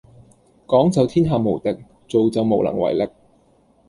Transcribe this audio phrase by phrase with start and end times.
[0.65, 3.07] 講就天下無敵，做就無能為力